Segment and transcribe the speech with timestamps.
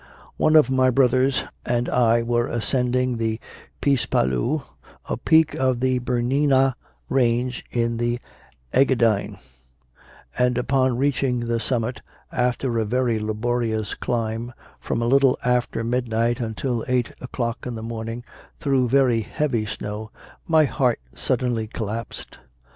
[0.37, 3.39] One of my brothers and I were ascending the
[3.81, 4.61] Piz Palu,
[5.07, 6.73] a peak of the Bernina
[7.07, 8.17] range in the
[8.73, 9.37] Engadine,
[10.35, 12.01] and upon reaching the summit
[12.31, 17.75] after a very laborious climb from a little after midnight until eight o clock in
[17.75, 18.23] the morning
[18.57, 20.09] through very heavy snow,
[20.47, 22.39] my heart suddenly collapsed.